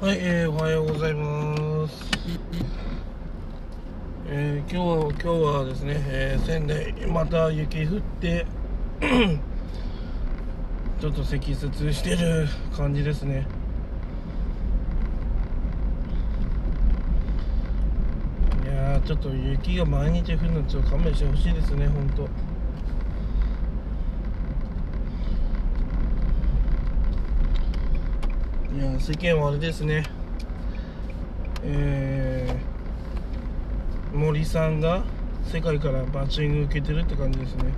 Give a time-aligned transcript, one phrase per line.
[0.00, 2.04] はい、えー、おはようございます。
[4.26, 5.28] えー、今日は今日
[5.58, 8.44] はですね、えー、仙台また雪降って
[11.00, 11.62] ちょっと積雪
[11.94, 13.46] してる感じですね。
[18.64, 22.53] いやちょっと雪が毎日降るのちょっと勘弁してほしいですね、本当。
[28.74, 30.02] いや世間はあれですね。
[31.62, 35.04] えー、森さんが
[35.44, 37.72] 世界からバッシング受けてるって感じですね。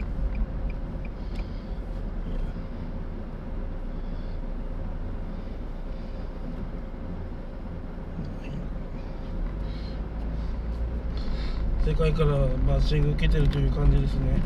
[11.85, 14.41] 世界からバッシング受けてるという感じですね。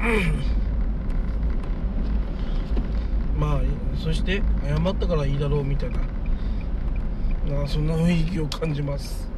[3.38, 3.60] まあ
[3.96, 5.98] そして謝ったからいいだろうみたいな。
[7.56, 9.28] なあそんな雰囲気を感じます。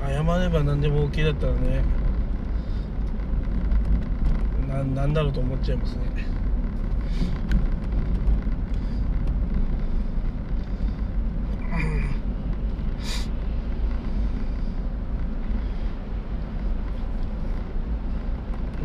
[0.00, 1.82] 謝れば何でも OK だったらね
[4.68, 6.02] ななんだろうと思っちゃいますね。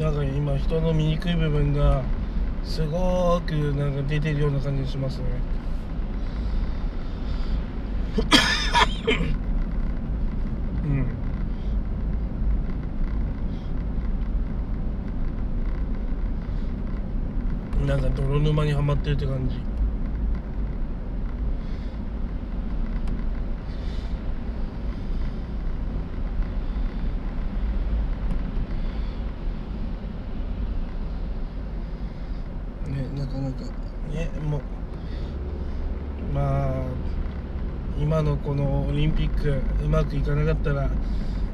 [0.03, 2.03] なんか今人の醜い部分が
[2.65, 5.23] すごくなんか出てるような感じしますね。
[17.79, 17.87] うん。
[17.87, 19.72] なんか泥沼にはまってるって感じ。
[32.93, 33.63] ねなかなか。
[34.13, 34.61] ねもう
[36.33, 36.73] まあ
[37.99, 40.89] 今のこのオリンピックうまくいかなかったら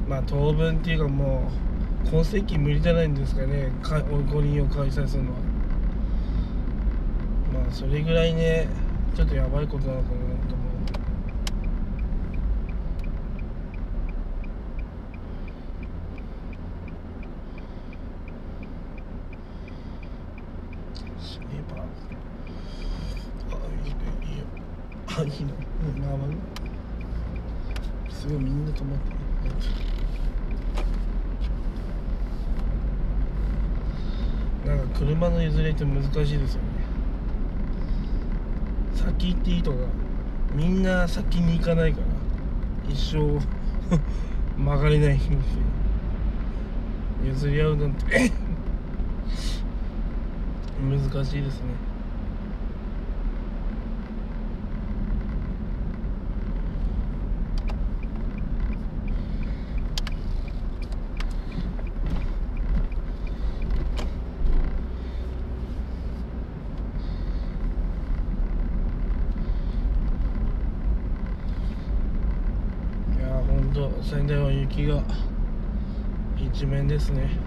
[0.08, 1.50] まあ当分っていうかも
[2.04, 5.38] う今世紀無理じゃないんですかねか五輪を開催するのは。
[7.52, 8.68] まあそれぐらいね
[9.14, 10.14] ちょっとやばいことなのかな
[10.48, 10.69] と思う。
[21.20, 21.82] そういえば
[23.56, 24.44] あいいねいいよ
[25.06, 25.54] あいいの
[25.86, 26.60] うんまあまあ
[28.20, 29.10] すごいみんな止まって。
[29.14, 29.16] る
[34.66, 36.46] なんか車の譲れって難しいですよね。
[38.94, 39.78] 先行っていいとか。
[40.54, 42.06] みんな先に行かないから。
[42.92, 43.40] 一生
[44.62, 45.20] 曲がれない。
[47.24, 48.49] 譲り合うなんて。
[50.82, 51.66] 難しいですね。
[73.16, 75.02] いやーほんと仙台は雪が
[76.36, 77.38] 一面ですね。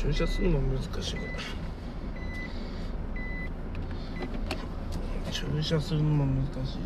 [0.00, 1.16] 駐車するの難しい
[5.30, 6.78] 駐車するのも難しい。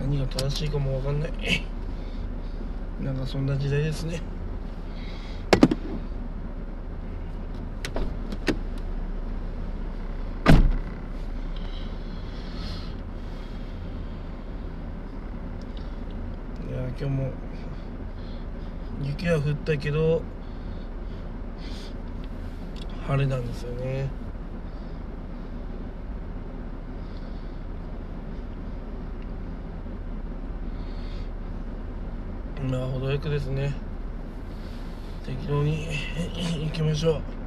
[0.00, 1.32] 何が正しいかも分かんない。
[3.02, 4.22] なんかそんな時代ですね。
[16.98, 17.30] 今日も。
[19.02, 20.22] 雪は降ったけど
[23.06, 24.08] 晴れなんですよね。
[32.70, 33.74] まあ程よくですね。
[35.26, 35.88] 適当に
[36.64, 37.41] 行きましょう。